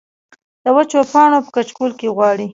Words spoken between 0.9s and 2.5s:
پاڼو پۀ کچکول کې غواړي